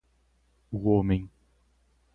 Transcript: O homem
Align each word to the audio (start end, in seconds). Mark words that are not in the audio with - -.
O 0.71 0.79
homem 0.89 1.29